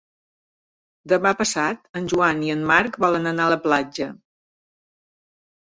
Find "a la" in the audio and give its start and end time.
3.49-3.61